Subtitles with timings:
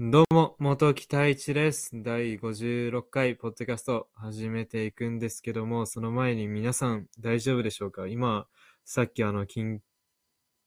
[0.00, 1.90] どうも、元木太一です。
[1.92, 8.06] 第56回ポッドキャスト始めていくんですけども、その前に皆さん大丈夫でしょうか？
[8.06, 8.46] 今、
[8.84, 9.80] さっきあの、緊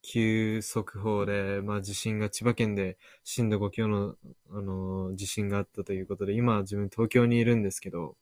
[0.01, 4.15] 急速報で、まあ地震が千葉県で震度5強の、
[4.51, 8.17] あの、地震があったということで、今自分東京にいるんですけど、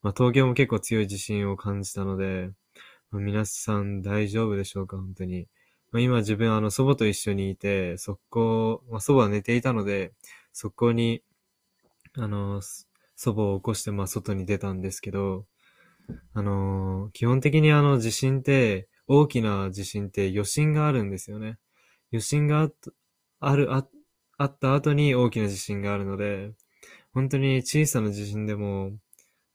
[0.00, 2.52] まあ東京も結構強い地震を感じたので、
[3.10, 4.96] まあ皆さん大丈夫でしょうか？
[4.96, 5.46] 本当に。
[5.90, 10.12] まあ、今自分あの祖母と一緒にいて、速攻、まあ、祖母は寝ていたので、
[10.52, 11.22] 速攻に、
[12.16, 12.60] あの、
[13.16, 15.46] 祖母を起こして、まあ、外に出たんですけど、
[16.34, 21.58] あの、基本的にあの地震って、大きな地震って余震があるんですよね。
[22.12, 22.90] 余震があった
[23.40, 23.86] ある、あ、
[24.38, 26.52] あった後に大きな地震があるので、
[27.14, 28.92] 本当に小さな地震でも、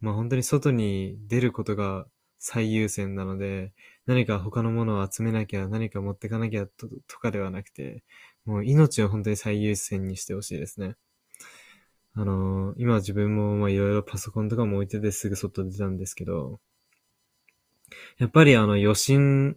[0.02, 2.08] まあ本当に外に出ることが
[2.40, 3.73] 最優先なので、
[4.06, 8.04] 何か他のものを集めなきゃ、何か持ってかなきゃととかではなくて、
[8.45, 10.95] もう命を本当に最優先にしてほしいですね。
[12.16, 16.60] あのー今自分もまあいろいろパソコンとかも置いててすぐ外出たんですけど、
[18.18, 19.56] やっぱりあの余震っ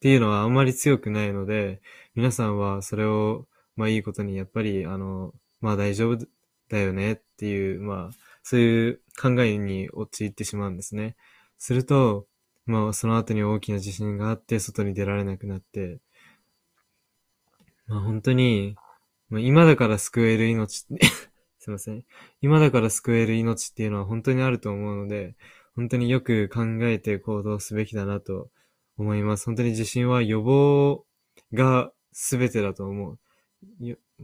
[0.00, 1.80] ていうのはあんまり強くないので、
[2.14, 6.26] 皆さんはそれをまあいいことにやっぱりあの、まあ大丈夫
[6.68, 11.16] だよねっていう、まあそういう考えに陥ってしまうんですね。
[11.58, 12.26] すると、
[12.66, 16.00] まあその後に大きな地震があって外に出られなくなって、
[17.86, 18.76] まあ本当に、
[19.28, 21.06] まあ、今だから救える命って
[21.58, 22.04] すいません。
[22.40, 25.36] 今だから救える命っていうのは本当にあると思うので、
[25.74, 28.50] 本当によく考えて行動すべきだなと
[28.98, 29.46] 思います。
[29.46, 31.04] 本当に地震は予防
[31.52, 33.18] が全てだと思う。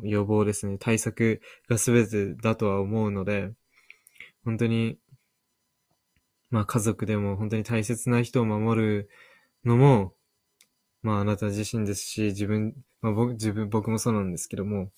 [0.02, 0.78] 予防ですね。
[0.78, 3.52] 対策が全てだとは思うので、
[4.44, 4.98] 本当に、
[6.50, 9.10] まあ家族でも本当に大切な人を守る
[9.64, 10.14] のも、
[11.02, 14.90] まああなた自身ですし、自分、まあ僕、自分、僕もそうなんですけども、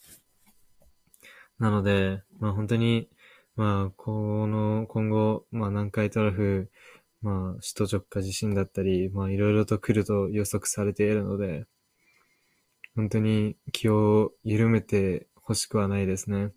[1.58, 3.08] なので、まあ本当に、
[3.56, 6.70] まあこの、今後、まあ南海トラフ、
[7.22, 11.66] まあ首都直下地震だったり、まあいろいろと来ると予測されているので、
[12.96, 16.52] 本当に気を緩めて欲しくはないですね。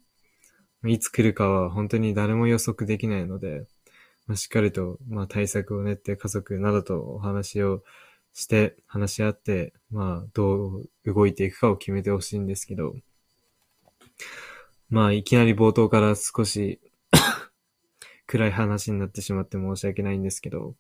[0.86, 3.66] いつ来るかは本当に誰も予測できないので、
[4.34, 7.84] まあ、しっかりと、まあ、対策を練って家族などとお話を
[8.34, 12.96] して、話し合って、まあ、どう動いていくかを決めてほしいんですけど、
[14.90, 16.82] まあ、いきなり冒頭から少し
[18.26, 20.74] 暗い話になってしまって申し訳ないんですけど、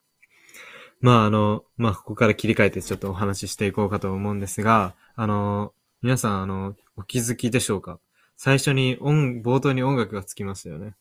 [0.99, 7.99] まあ、あの、まあ、ここから切り替えてちょっとお話ししていこうかと思うんですが、あの、皆さん、あの、お気づきでしょうか？
[8.35, 10.95] 最初に音、冒頭に音楽がつきましたよね。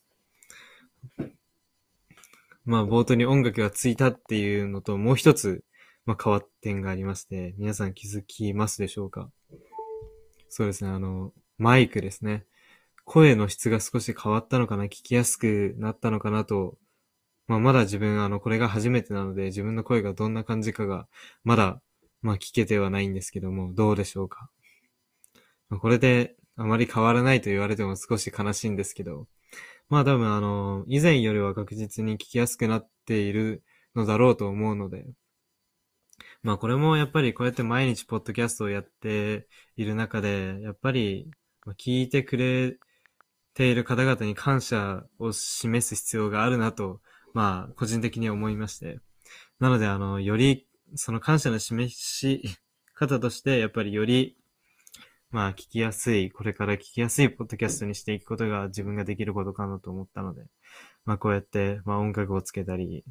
[2.65, 5.65] まあ、冒頭に音楽がついたっていうのと、もう一つ、
[6.07, 9.31] まあ、変わった点がありまして、皆さん気づきますでしょうか？
[10.49, 12.45] そうですね、あの、マイクですね。
[13.05, 16.77] 声の質が少し変わったのかな、聞きやすくなったのかなと、
[17.49, 21.09] まあ、まだ自分、あの、これが初めてなので、自分の声がどんな感じかが、
[21.43, 21.83] まだ、
[22.21, 24.51] まあ、聞けてはないんですけども、どうでしょうか？
[25.69, 29.27] まあ、これで、あまり変わらないと言われても少し悲しいんですけど、
[29.93, 33.63] まあ多分あの、以前よりは確実に聞きやすくなっている
[33.95, 35.05] のだろうと思うので、
[36.43, 41.31] まあこれもやっぱりこうやって毎日ポッドキャストをやっている中で、やっぱり
[41.79, 42.79] 聞いてくれ
[43.53, 47.03] ている方々に感謝を示す必要があるなと、
[47.35, 48.99] まあ個人的に思いまして。
[49.61, 52.43] なのであの、よりその感謝の示し
[52.95, 54.39] 方として、やっぱりより
[55.33, 60.43] まあ聞きやすい、これから聞きやすいポッドキャストにしていくことが自分ができることかなと思ったので、
[61.07, 63.03] まあこうやって、まあ音楽をつけたり、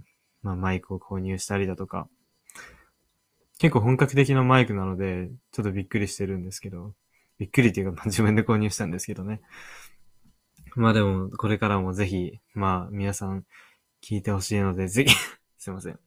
[0.44, 2.08] まあマイクを購入したりだとか、
[3.58, 6.94] 結構本格的なマイクなので、ちょっとびっくりしてるんですけど、
[7.40, 9.42] びっくりっていうか、まあ自分で購入したんですけどね。
[10.76, 13.46] まあでも、これからもぜひ、まあ皆さん
[14.04, 15.16] 聞いてほしいので、ぜひ、
[15.57, 16.00] すいません。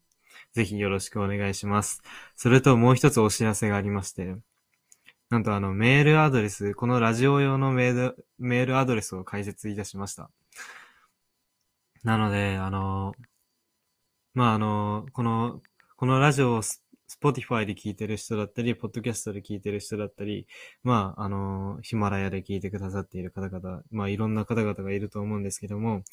[0.53, 2.03] ぜひよろしくお願いします。
[2.37, 4.37] それともう一つお知らせがありまして、
[5.35, 10.31] なんとあの、メールアドレス、このラジオ用のメール、メールアドレスを開設いたしました。
[12.05, 13.15] なので、あの、
[14.33, 15.61] まあ、あの、この、
[15.97, 16.85] このラジオをス
[17.21, 20.47] Spotify で聞いてる人だったり、ポッドキャストで聞いてる人だったり、
[20.85, 26.05] まあ、あの、ヒマラヤで聞いてくださっている方々、まあ、いろんな方々がいると思うんですけども、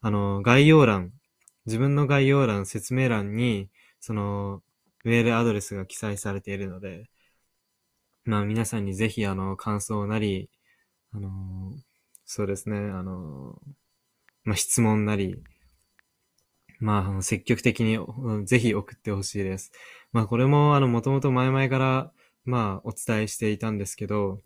[0.00, 1.12] あの、概要欄、
[1.66, 3.68] 自分の概要欄、説明欄に、
[4.00, 4.62] その、
[5.04, 7.10] メールアドレスが記載されているので、
[8.30, 10.50] まあ皆さんにぜひあの感想なり、
[11.12, 11.80] あのー
[12.24, 13.70] そうですね、あのー
[14.44, 15.42] まあ質問なり、
[16.78, 17.98] まあ積極的に
[18.46, 19.72] ぜひ送ってほしいです。
[20.12, 22.12] まあこれもあのもともと前々から
[22.44, 24.38] まあお伝えしていたんですけど、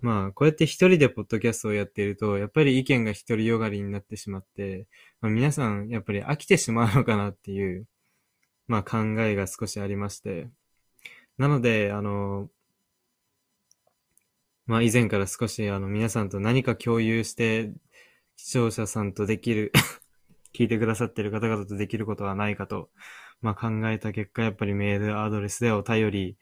[0.00, 4.86] まあ、こうやって一人でポッドキャストをやっていると、やっぱり意見が独りよがりになってしまって、
[5.20, 7.86] まあ、皆さん、やっぱり飽きてしまうのかなっていう、
[8.66, 10.48] まあ考えが少しありまして。
[11.36, 12.48] なので、あの、
[14.70, 17.72] まあ以前から少しあの皆さんと何か共有して、
[18.36, 19.72] 視聴者さんとできる、
[20.54, 22.88] 聞いてくださってる方々とできることはないかと、
[23.42, 26.36] まあ考えた結果、やっぱりメールアドレスでお便り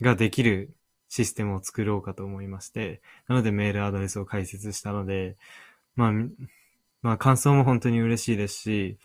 [0.00, 0.74] ができる
[1.08, 5.36] システムを作ろうかと思いまして、なのでメールアドレスを開設したので、
[5.94, 6.12] まあ、
[7.02, 8.98] まあ感想も本当に嬉しいですし、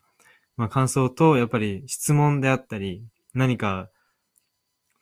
[0.57, 3.05] まあ感想とやっぱり質問であったり、
[3.35, 3.91] 何か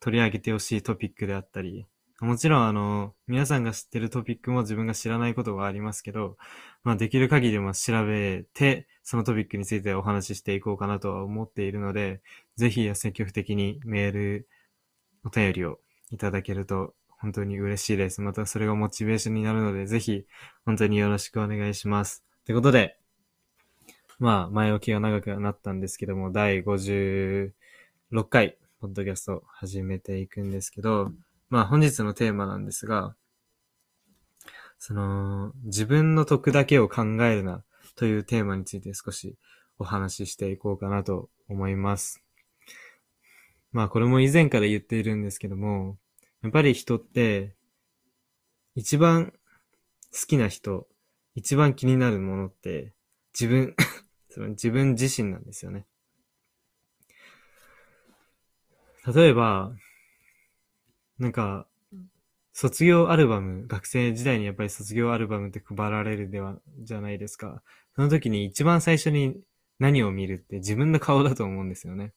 [0.01, 1.87] 取り上げてほしいトピックであったり、
[2.19, 6.37] もちろんあの、皆さんが知ってるトピックも自分が知らないことがありますけど、
[6.83, 12.21] まあできる限りまあ調べて、そのトピックについてお話ししていこうかなとは思っているので、
[12.55, 14.47] ぜひ積極的にメール、
[15.25, 15.79] お便りを
[16.11, 18.21] いただけると本当に嬉しいです。
[18.21, 20.25] またそれがモチベーションになるので、ぜひ
[20.65, 22.23] 本当によろしくお願いします。
[22.45, 22.97] ということで、
[24.17, 27.51] まあ前置きが長くなったんですけども、第56
[28.29, 31.11] 回、ポッドキャストを始めていくんですけど、
[31.49, 33.15] まあ本日のテーマなんですが、
[34.79, 37.63] その、自分の得だけを考えるな
[37.95, 39.37] というテーマについて少し
[39.79, 42.21] お話ししていこうかなと思います。
[43.71, 45.97] まあこれも以前から言っているんですけども、
[46.41, 47.55] やっぱり人って、
[48.75, 49.33] 一番
[50.13, 50.87] 好きな人、
[51.35, 52.93] 一番気になるものって、
[53.33, 53.75] 自分、
[54.49, 55.85] 自分自身なんですよね。
[59.13, 59.73] 例えば、
[61.19, 61.67] なんか、
[62.53, 67.61] 卒業アルバム、学生時代にやっぱり卒業アルバムって配られるでは、じゃないですか。
[67.95, 69.39] その時に一番最初に
[69.79, 72.13] 何を見るって自分の顔だと思うんですよね。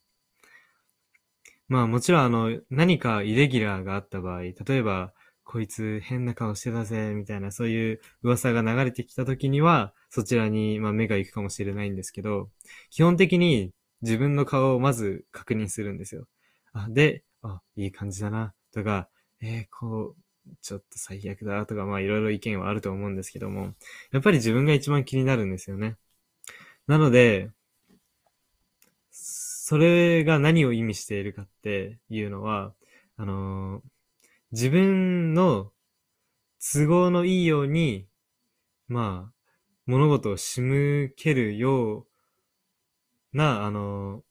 [1.68, 5.12] まあもちろんあの、何かイレギュラーがあった場合、例えば、
[5.44, 12.50] こいつ変な顔してたぜ、みたいなそういう噂が流れてきた時には、そちらにまあ目が行くかもしれないんですけど、
[12.90, 16.26] 基本的に自分の顔をまず確認するんですよ。
[16.72, 19.08] あ、で、あ、いい感じだな、とか、
[19.40, 23.74] えー、こう、ちょっと最悪だ、とか、まあいろいろ意見はあると思うんですけども、
[24.12, 25.96] やっぱり自分が一番気になるんですよね。
[26.86, 27.50] なので、
[29.10, 32.74] それが何を意味しているかっていうのは、
[33.16, 33.82] あのー
[34.52, 35.70] 自分の
[36.58, 38.08] 都合のいいように、
[38.88, 39.32] まあ、
[39.86, 44.22] 物事を仕向けるような、あの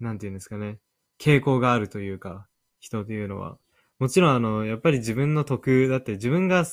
[0.00, 0.78] ーなんていうんですかね、
[1.18, 2.46] 傾向があるというか、
[2.80, 3.58] 人というのは。
[3.98, 6.64] もちろん、あの、やっぱり自分の得だって、自分が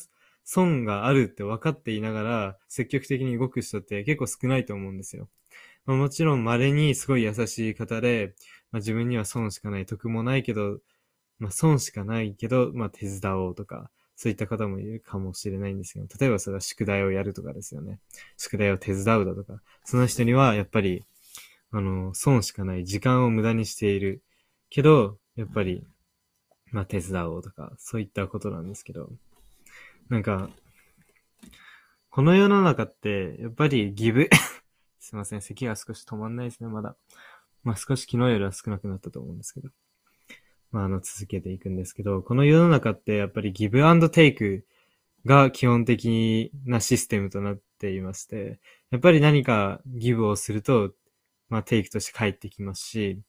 [0.44, 5.28] 損があるって分かっていながら、積極的に動く人って結構少ないと思うんですよ。
[5.86, 8.36] まあ、もちろん、稀にすごい優しい方で、
[8.72, 10.80] まあ、自分には損しかない、得もないけど、
[11.40, 18.00] まあ、損しかないけど、まあ、手伝おうとか、そういった方もいるかもしれないんですけど、例えばそれは宿題をやるとかですよね。
[18.38, 21.04] 宿題を手伝うだとか、その人にはやっぱり、
[21.72, 24.22] あの、損しかない、時間を無駄にしている。
[24.70, 25.86] けど、やっぱり、
[26.76, 29.10] まあ、手伝おうとか、そういったことなんですけど、
[30.10, 30.50] なんか、
[32.10, 34.28] この世の中って、やっぱりギブ、
[35.00, 36.98] すいません、咳が少し止まんないですね、まだ。
[37.64, 39.70] まあ、少し昨日よりは少なくなったと思うんですけど。
[40.72, 44.66] まあ、あの、続けていくんですけど、この世の中ってやっぱりギブアンドテイク
[45.24, 48.60] が基本的なシステムとなっていまして、
[48.92, 50.92] やっぱり何かギブをすると、
[51.48, 53.22] まあ、テイクとして返ってきますし、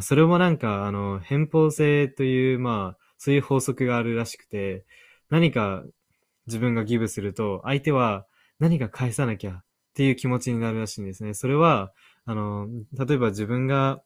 [0.00, 4.84] それもなんか、あの、偏方性という、まあ、そういう法則があるらしくて、
[5.30, 5.84] 何か
[6.46, 8.26] 自分がギブすると、相手は
[8.58, 11.34] 何か返さなきゃっていう気持ちになるらしいんですね。
[11.34, 11.92] それは、
[12.24, 14.02] あの、例えば自分が、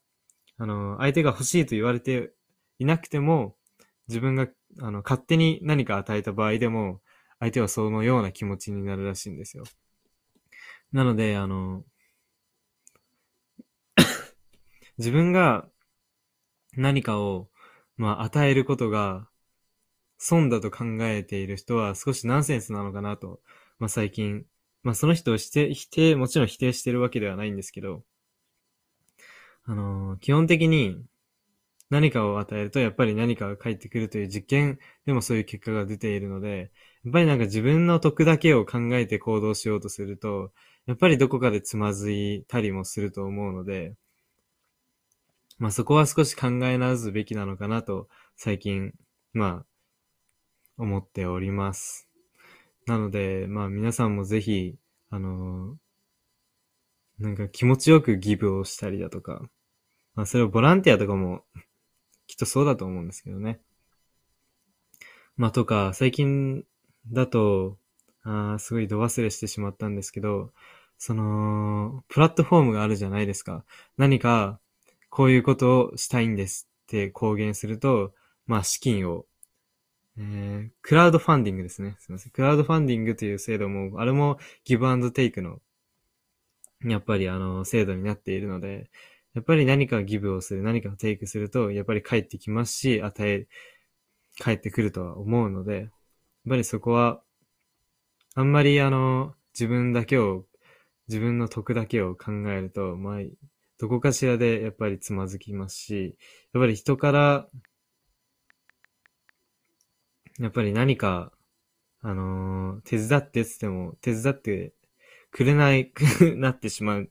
[0.59, 2.33] あの、相手が欲しいと言われて
[2.79, 3.57] いなくても、
[4.09, 4.49] 自分が、
[4.81, 7.01] あの、勝手に何か与えた場合でも、
[7.39, 9.65] 相手はそのような気持ちになるらしいんですよ。
[10.93, 11.85] なので、あの、
[14.99, 15.67] 自分が
[16.77, 17.49] 何かを、
[17.97, 19.29] まあ、与えることが
[20.19, 23.41] 損だと考えている人は少しナンセンスなのかなと、
[23.81, 24.47] まあ、最近、
[24.85, 28.05] まあ、その人をして、否定、もちろん否定してるわけではないんですけど、
[29.65, 31.03] あのー基本的に
[31.91, 36.73] 何かを与えるとやっぱり何かが返ってくるという実験でもそういう結果が出ているので、
[37.05, 40.53] やっぱりなんか自分の得だけを考えて行動しようとすると、
[40.87, 43.95] やっぱりどこかでつまずいたりもすると思うので、
[45.61, 48.93] まあそこは少し考え直すべきなのかなと最近、
[49.33, 49.67] まあ
[50.77, 52.09] 思っております。
[52.87, 54.77] なので、まあ皆さんもぜひ、
[55.11, 55.77] あの
[57.21, 59.43] なんか気持ちよくギブをしたりだとか、
[60.17, 61.45] まあそれをボランティアとかも
[62.27, 63.61] きっとそうだと思うんですけどね。
[65.37, 66.65] まあ、とか、最近
[67.11, 67.79] だと、
[68.23, 70.53] あーすごい度忘れしてしまったんですけど、
[70.99, 73.65] その、プラットフォームがあるじゃないですか。
[73.97, 74.61] 何か、
[75.11, 78.13] こういうことをしたいんですって公言すると、
[78.47, 79.27] まあ、資金を、
[80.17, 81.97] えー、クラウドファンディングですね。
[81.99, 82.33] すみません。
[82.33, 85.61] クラウドファンディングという制度も、あれもギブアンドテイクの、
[86.85, 88.91] やっぱりあの、制度になっているので、
[89.35, 93.47] やっぱり何かギブをする、何かをテイクすると、やっぱり帰ってきますし、与え、
[94.37, 95.91] 帰ってくるとは思うので、やっ
[96.49, 97.23] ぱりそこは、
[98.35, 100.47] あんまりあの、自分だけを
[101.11, 103.19] 自分の得だけを考えると、まあ、
[103.81, 106.17] どこかしらでやっぱりつまずきますし、
[106.53, 107.49] やっぱり人から、
[110.39, 111.33] やっぱり何か、
[112.03, 114.75] あのー、手伝ってってっても、手伝って
[115.31, 116.03] くれないく
[116.37, 117.11] なってしまう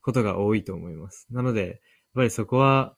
[0.00, 1.28] ことが多いと思います。
[1.30, 1.78] なので、やっ
[2.14, 2.96] ぱりそこは、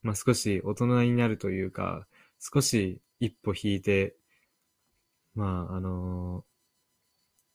[0.00, 2.06] まあ、少し大人になるというか、
[2.38, 4.16] 少し一歩引いて、
[5.34, 6.46] まあ、あの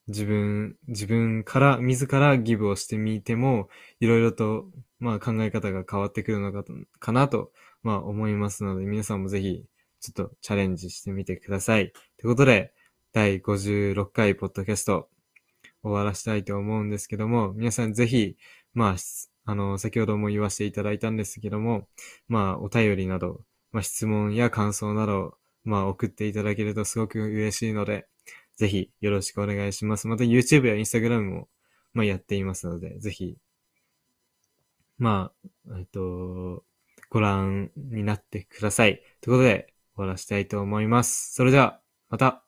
[0.07, 3.69] 自分、自分から、自らギブをしてみても、
[3.99, 4.65] いろいろと、
[4.99, 6.63] まあ考え方が変わってくるのか、
[6.99, 7.51] かなと、
[7.83, 9.65] まあ思いますので、皆さんもぜひ、
[10.01, 11.91] ちょっとチャレンジしてみてください。
[12.17, 12.73] ということで、
[13.13, 15.09] 第56回ポッドキャスト、
[15.83, 18.37] 終わらしたいと思うんですけども、皆さんぜひ、
[18.73, 18.95] まあ、
[19.45, 21.87] あの、先ほども言わせていただいたんですけども、
[22.27, 23.41] まあ、お便りなど、
[23.71, 28.07] まあ、質問や感想など、まあ、送っていただけるとすごく嬉しいので、
[28.55, 30.07] ぜひよろしくお願いします。
[30.07, 31.49] また YouTube や Instagram も、
[31.93, 33.37] まあ、やっていますので、ぜひ、
[34.97, 35.31] ま
[35.67, 36.63] あ、えっと、
[37.09, 39.01] ご覧になってください。
[39.21, 41.33] ということで、終わらせたいと思います。
[41.33, 41.79] それでは、
[42.09, 42.42] また